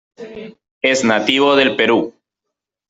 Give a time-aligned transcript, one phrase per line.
[0.81, 2.15] Es nativo del Perú.